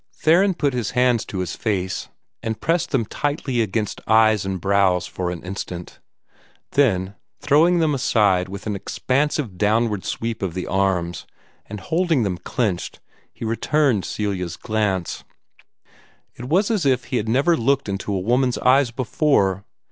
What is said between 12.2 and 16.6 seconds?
them clenched, he returned Celia's glance. It